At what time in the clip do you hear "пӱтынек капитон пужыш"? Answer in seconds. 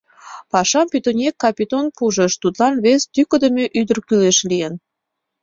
0.91-2.33